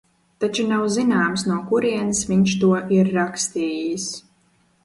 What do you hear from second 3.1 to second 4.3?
rakstījis.